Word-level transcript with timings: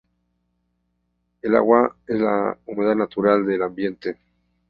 El 1.43 1.55
agua 1.55 1.95
es 2.07 2.19
la 2.19 2.57
humedad 2.65 2.95
natural 2.95 3.45
del 3.45 3.61
ambiente. 3.61 4.17